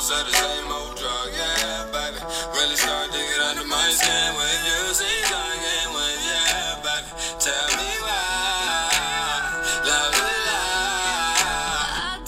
[0.00, 2.16] dose of the same old drug, yeah, baby.
[2.54, 7.08] Really start to get under my skin when you see something when, yeah, baby.
[7.38, 8.88] Tell me why,
[9.84, 10.40] love is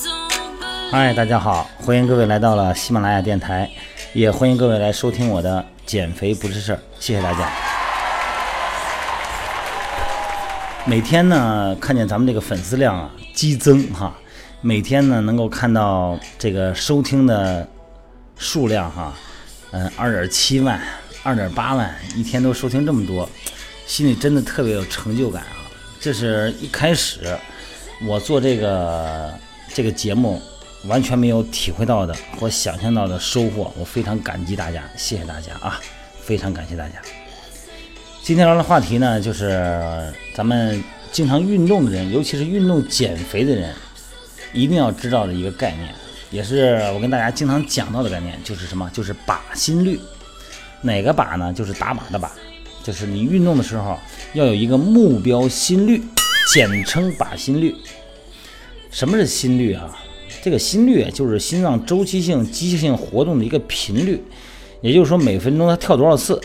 [0.01, 0.93] lie.
[0.93, 3.71] 嗨，大家好，欢迎各位来到了喜马拉雅电台，
[4.13, 7.51] 也欢迎各位来收听我的减肥不是事儿，谢谢大家。
[10.85, 14.13] 每天呢，看见咱们这个粉丝量啊激增哈，
[14.65, 17.69] 每天呢能够看到这个收听的
[18.37, 19.13] 数量哈，
[19.73, 20.81] 嗯，二点七万、
[21.25, 23.29] 二点八万，一天都收听这么多，
[23.89, 25.67] 心里真的特别有成就感啊！
[26.01, 27.37] 这是一开始
[28.07, 29.35] 我做这个
[29.75, 30.41] 这个节目
[30.85, 35.81] 完全没有体会到的或想象到的收获，我非常感激大家，谢谢大家啊，
[36.21, 36.95] 非常感谢大家。
[38.23, 43.75] 今天聊的话题呢，就是咱们经常运动的人，尤其是运动减肥的人，
[44.53, 45.89] 一定要知道的一个概念，
[46.31, 48.91] 也是我跟大家经常讲到的概念，就是什么？
[48.93, 49.99] 就是靶心率。
[50.83, 51.53] 哪个靶呢？
[51.53, 52.29] 就是打靶的靶，
[52.83, 53.97] 就是你运动的时候
[54.35, 56.03] 要有一个目标心率，
[56.53, 57.75] 简称靶心率。
[58.91, 59.97] 什么是心率啊？
[60.43, 64.21] 这个心率就是心脏周期性机械性活动的一个频率，
[64.81, 66.41] 也就是说每分钟它跳多少次。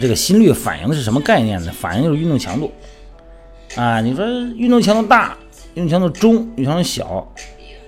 [0.00, 1.72] 这个心率反映的是什么概念呢？
[1.78, 2.72] 反映就是运动强度
[3.76, 4.00] 啊。
[4.00, 4.24] 你说
[4.56, 5.36] 运动强度大、
[5.74, 7.32] 运动强度中、运动强度小，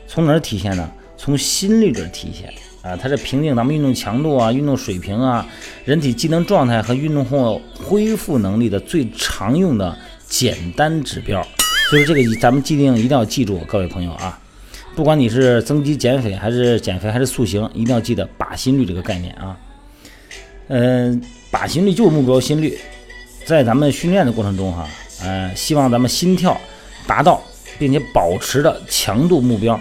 [0.07, 0.91] 从哪儿体现呢？
[1.17, 2.53] 从心率这儿体现
[2.83, 2.97] 啊。
[2.97, 5.47] 它是评定咱们运动强度啊、运动水平啊、
[5.85, 9.97] 人体机能状态和运动后恢复能力的最常用的
[10.29, 11.47] 简单指标。
[11.91, 14.39] 所以这个咱们既定一定要记住，各位朋友啊，
[14.97, 19.57] 不管你是增肌减肥还是减肥还是塑形，一定要记得靶心率这个概念啊。
[20.69, 21.23] 嗯。
[21.53, 22.79] 靶心率就是目标心率，
[23.45, 24.89] 在咱们训练的过程中，哈，
[25.21, 26.59] 呃，希望咱们心跳
[27.07, 27.43] 达到
[27.79, 29.79] 并且保持的强度目标。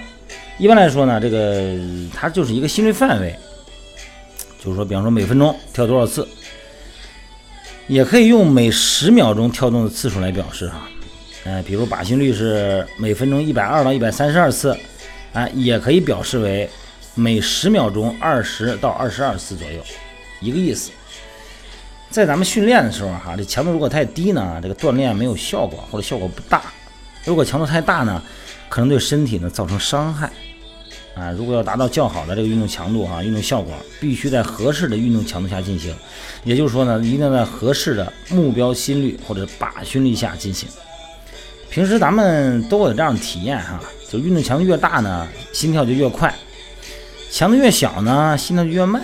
[0.57, 1.75] 一般来说呢，这个
[2.13, 3.35] 它就是一个心率范围，
[4.63, 6.27] 就是说，比方说每分钟跳多少次，
[7.87, 10.87] 也可以用每十秒钟跳动的次数来表示，哈，
[11.45, 14.77] 呃，比如靶心率是每分钟一百二到一百三十二次，
[15.33, 16.69] 啊，也可以表示为
[17.15, 19.81] 每十秒钟二十到二十二次左右，
[20.41, 20.91] 一个意思。
[22.11, 26.59] 在咱们训练的时候，哈，这强度如果太低呢，这个锻炼没有效果或者效果不大；
[27.25, 28.21] 如果强度太大呢，
[28.69, 30.31] 可能对身体呢造成伤害。
[31.13, 35.93] 啊，如果要达到较好的这个运动强度，啊，运动效果必须在合适的运动强度下进行。
[36.45, 40.69] 也就是说呢，一定在合适的目标心率或者靶心率下进行。
[41.69, 46.29] 平时咱们都有这样的体验，哈，就运动强度越大呢，心跳就越快；
[47.29, 49.01] 强度越小呢，心跳就越慢。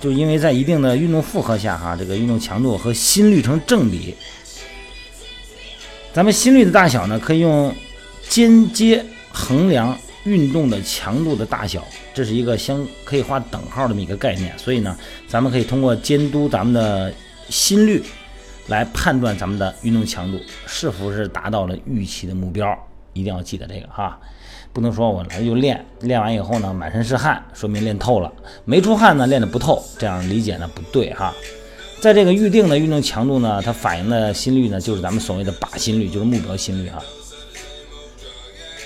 [0.00, 4.14] 就因为在一定的运动负荷下，哈，这个运动强度和心率成正比。
[6.12, 7.72] 咱们心率的大小呢，可以用
[8.28, 14.52] 间接衡量运动的强度的大小，这是一个相可以画等号这么一个概念。
[14.58, 14.96] 所以呢，
[15.28, 17.12] 咱们可以通过监督咱们的
[17.48, 18.02] 心率，
[18.66, 22.76] 来判断咱们的运动强度是否是达到了预期的目标。
[23.12, 24.18] 一定要记得这个哈。
[24.72, 28.30] 不能说我来就练，练完以后呢满身是汗，说明练透了；
[28.64, 31.32] 没出汗呢练得不透，这样理解呢不对哈。
[32.00, 37.02] 在这个预定的运动强度呢，它反映的心率呢就是咱们所谓的靶心率，就是目标心率哈。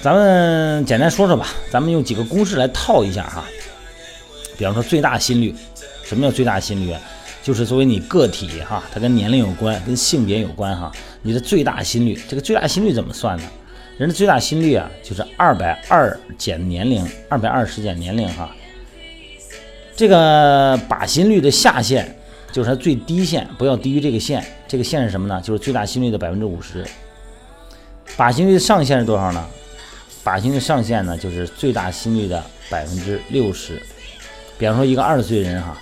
[0.03, 3.45] 咱们简单说说吧，咱们用几个公式来套一下哈。
[4.59, 5.55] 比方说最大心率，
[6.05, 6.95] 什么叫最大心率？
[7.43, 10.91] 就是作为你个体哈，它跟年龄有关，跟性别有关哈。
[11.23, 13.45] 你的最大心率，这个最大心率怎么算呢？
[13.97, 18.51] 人的最大心率啊，就是二百二减年龄，二百二十减年龄哈。
[19.95, 22.17] 这个靶心率的下限
[22.55, 24.41] 就是它最低线，不要低于这个线。
[24.69, 25.41] 这个线是什么呢？
[25.41, 26.87] 就是最大心率的百分之五十。
[28.17, 29.45] 靶心率的上限是多少呢？
[30.25, 33.83] 靶心率上限呢，就是最大心率的百分之六十。
[34.57, 35.77] 比方说一个二十岁人哈，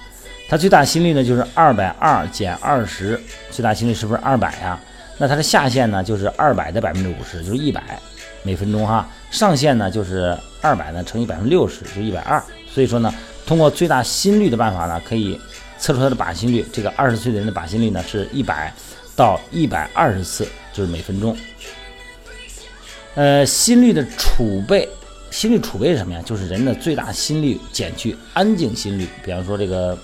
[0.48, 4.80] 他最大心率呢就是二百二减二十，最大心率是不是二百呀？
[5.18, 7.82] 那它的下限呢，就是二百的百分之五十，就是一百
[8.42, 9.06] 每分钟哈。
[9.30, 12.42] 上限呢，就是二百呢乘以百分之六十，就一百二。
[12.66, 13.14] 所以说呢，
[13.44, 15.38] 通过最大心率的办法呢，可以
[15.82, 16.64] 测出它的靶心率。
[16.72, 18.72] 这个二十岁的人的靶心率呢，是一百
[19.16, 21.36] 到一百二十次，就是每分钟。
[23.16, 24.88] 呃，心率的储备，
[25.32, 26.22] 心率储备是什么呀？
[26.24, 29.08] 就是人的最大心率减去安静心率。
[29.24, 29.98] 比方说这个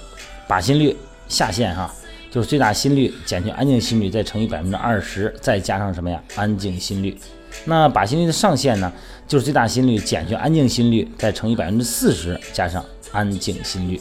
[0.48, 0.96] 靶心率
[1.28, 1.94] 下限哈。
[2.30, 6.22] 就是最大心率减去安静心率，再乘以百分之二十，再加上什么呀？
[6.36, 7.16] 安静心率。
[7.64, 8.92] 那靶心率的上限呢？
[9.26, 13.98] 就是最大心率减去安静心率，再乘以百分之四十，加上安静心率。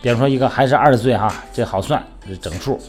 [0.00, 2.80] 比方说一个还是二十岁哈，这好算，是整数。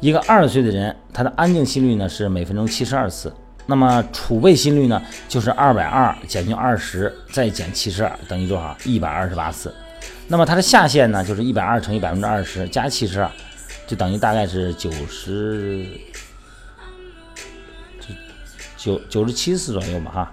[0.00, 3.32] 一个二十岁的人，他的安静心率呢是每分钟七十二次，
[3.66, 8.76] 那么储备心率呢，就是二百二减去二十，再减七十二，等于多少？
[8.84, 9.74] 一百二十八次。
[10.28, 13.30] 那么它的下限呢，就是一百二乘以百分之二十加七十二，
[13.86, 15.86] 就等于大概是九十，
[18.76, 20.32] 九九十七次左右吧，哈。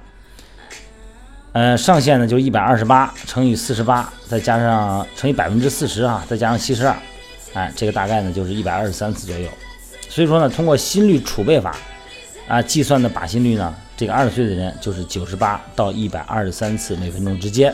[1.54, 6.98] 呃，上限呢就是一百二十八乘以四十八，再加上乘以百分之四十啊，再加上七十二，
[7.54, 9.48] 哎，这个大概呢就是一百二十三次左右。
[10.10, 11.76] 所以说呢，通过心率储备法
[12.48, 17.72] 啊计算的靶心率呢，这个二十岁的人就是九十八到一百二十三次每分钟之间。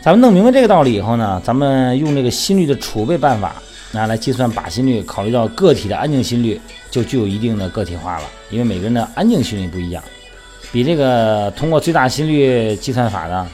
[0.00, 3.56] 咱们弄明白这个道理以后呢，咱们用这个心率的储备办法
[3.92, 10.00] 啊来计算靶心率，考虑到个体的安静心率，就具有一定的个体化了，因为每个人的安静心率不一样。
[10.72, 13.48] 比这个通过最大心率计算法呢，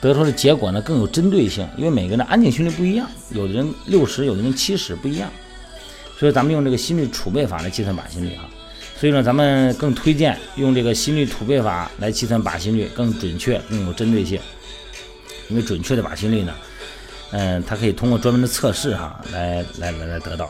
[0.00, 5.28] 得出的结果呢更有针对性，因为每个人的安静心率不一样，有的人六十，有的人七十，不一样。
[6.18, 8.48] 所以咱们用这个心率储备法来计算靶心率啊。
[8.96, 14.38] 所以呢，咱们更推荐用这个心率储备法来计算靶心率，更准确、更有针对性。
[15.48, 16.54] 因为准确的靶心率呢，
[17.32, 20.44] 嗯，它可以通过专门的测试哈，来来来来得到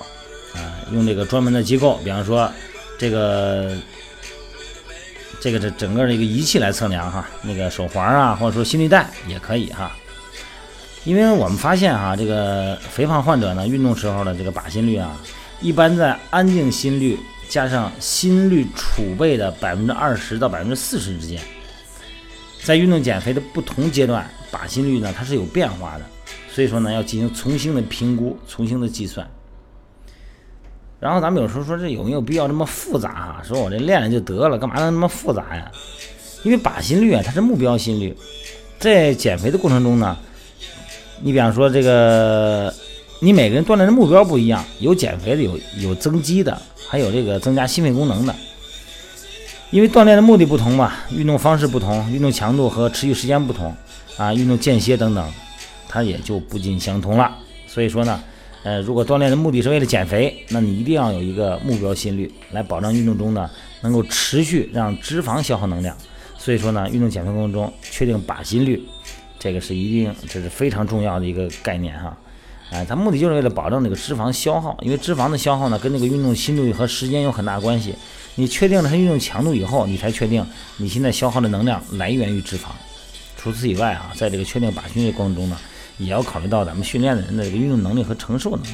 [0.55, 0.59] 啊，
[0.93, 2.51] 用这个专门的机构，比方说
[2.99, 3.75] 这个。
[5.41, 9.91] 这个是整个这个仪器来测量哈，那个手环啊，或者说心率带也可以哈。
[11.05, 15.19] 因为我们发现哈，这个肥胖患者呢，运动时候的这个靶心率啊，
[15.63, 21.41] 一般在安静心率加上心率储备的百分之二十到百分之四十之间。
[22.63, 26.05] 在运动减肥的不同阶段，靶心率呢它是有变化的，
[26.53, 29.27] 所以说呢要进行重新的评估，重新的计算。
[31.01, 33.43] 然后咱们有时候说这有没有必要这么复杂啊？
[33.43, 35.73] 说我这练练就得了，干嘛要那么复杂呀？
[36.43, 38.15] 因为靶心率啊，它是目标心率，
[38.79, 40.15] 在减肥的过程中呢，
[41.23, 42.73] 你比方说这个，
[43.21, 48.35] 你每个人锻炼的目标不一样，有减肥的，有有增肌的，还有这个增加心肺功能的。
[49.71, 53.75] 因为锻炼的目的不同嘛，运动方式不同，运动强度和持续时间不同
[54.19, 55.33] 啊，运动间歇等等，
[55.89, 57.35] 它也就不尽相同了。
[57.67, 58.23] 所以说呢。
[58.63, 63.49] 呃，如果锻炼的目的是为了减肥，那你一定要有一个目标心率，来保障运动中呢
[63.81, 65.97] 能够持续让脂肪消耗能量。
[66.37, 68.83] 所以说呢，运动减肥过程中确定靶心率，
[69.39, 72.17] 这个是一定，这是非常重要的一个概念哈。
[72.71, 77.95] 哎，它目的就是为了保证这个脂肪消耗，因为脂肪的消耗呢跟那个运动心率和时间有很大关系。
[78.35, 80.47] 你确定了它运动强度以后，你才确定
[80.77, 82.67] 你现在消耗的能量来源于脂肪。
[83.37, 85.59] 除此以外啊，在这个确定靶心率过程中呢。
[86.01, 88.69] 也要考虑到咱们训练的人的这个运动能力和承受能力，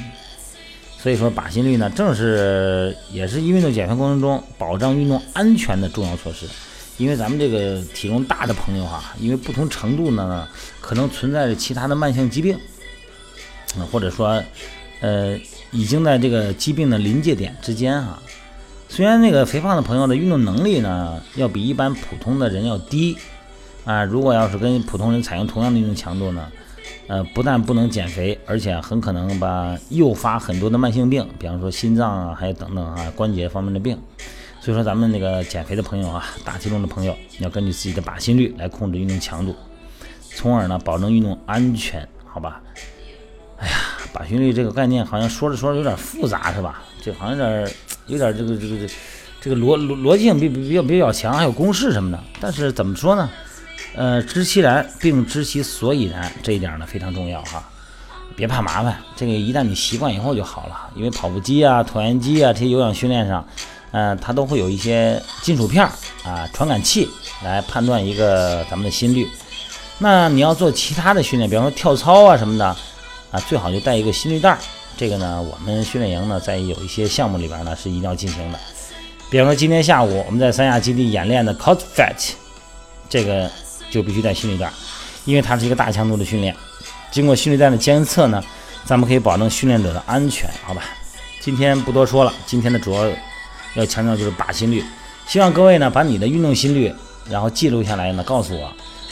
[0.97, 6.47] 所以说靶心率呢，正是也是运动减肥过程中保障运动安全的重要措施。
[6.99, 10.49] 因为咱们这个体重大的朋友哈，因为不同程度呢，
[10.81, 12.59] 可能存在着其他的慢性疾病，
[13.93, 14.43] 或者说，
[15.01, 15.39] 呃，
[15.73, 18.19] 已经在这个疾病的临界点之间哈。
[18.89, 23.19] 虽然那个肥胖的朋友的运动能力呢，要比一般普通的人要低
[23.85, 26.51] 啊，如果要是跟普通人采用同样的运动强度呢？
[27.07, 33.99] 呃，不但不能减肥，而且很可能把诱发很多的慢性病，比方说心脏啊，还有等等啊关节方面的病。
[34.61, 39.55] 所以说，咱们那个减肥的朋友啊，大体重的朋友，要根据自己的靶心率来控制运动强度，
[40.35, 42.61] 从而呢保证运动安全，好吧？
[43.59, 43.75] 哎呀，
[44.13, 46.83] 靶心率这个概念好像说着说着有点复杂，是吧？
[47.01, 47.71] 这好像有点
[48.09, 48.95] 有点这个这个这
[49.43, 52.19] 这个逻逻逻辑性比比较比较强，还有公式什么的。
[52.41, 53.31] 但是怎么说呢？
[53.97, 57.65] 呃，知其然并知其所以然，这一点呢非常重要哈。
[58.37, 60.91] 别怕麻烦，这个一旦你习惯以后就好了。
[60.95, 63.49] 因为跑步机啊、椭圆机啊这些有氧训练上，
[63.93, 65.91] 呃，它都会有一些金属片儿
[66.23, 67.09] 啊、传感器
[67.43, 69.27] 来判断一个咱们的心率。
[69.99, 72.67] 那你要做其他的训练，比方说跳操啊什么的
[73.31, 74.59] 啊，最好就带一个心率带。
[74.99, 78.59] 这个呢，我们训练营呢在有一些项目里边呢是一定要进行的。
[79.31, 82.33] 比方说今天下午我们在三亚基地演练的 c o t Fat，
[83.09, 83.51] 这个。
[83.91, 84.71] 就必须带心率带，
[85.25, 86.55] 因为它是一个大强度的训练。
[87.11, 88.43] 经过心率带的监测呢，
[88.85, 90.83] 咱们可以保证训练者的安全，好吧？
[91.41, 93.09] 今天不多说了，今天的主要
[93.75, 94.85] 要强调就是靶心率。
[95.27, 96.93] 希望各位呢把你的运动心率，
[97.31, 98.71] 然后记录下来呢，告诉我，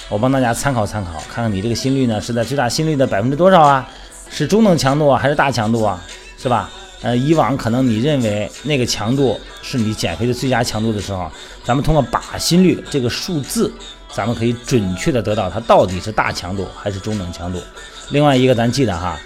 [0.08, 3.88] 我帮大家参考参考，看看你这个心率呢是在最大心率的百分之多少啊？
[4.28, 6.02] 是中等强度啊，还是大强度啊？
[6.36, 6.68] 是吧？
[7.00, 11.30] 呃，以往可能你认为那个强度是你减肥的最佳强度的时候，
[11.62, 13.72] 咱们通过靶心率这个数字。
[14.14, 17.60] 咱们可以准确的得到它到底是大强度还是中等强度。
[18.10, 19.18] 另外一个，咱记得哈，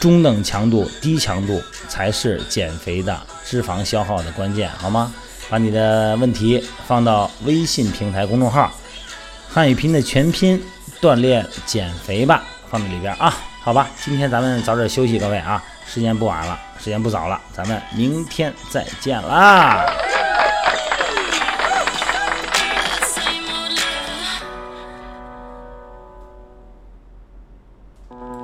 [0.00, 5.12] 中等强度、低强度才是减肥的脂肪消耗的关键，好吗？
[5.48, 8.72] 把你的问题放到微信平台公众号
[9.48, 10.60] “汉语拼的全拼
[11.00, 13.32] 锻炼减肥吧”，放在里边啊。
[13.62, 19.86] 好吧，今天咱们早点休息，各位啊，时间不晚了，时间不早了，咱们明天再见啦。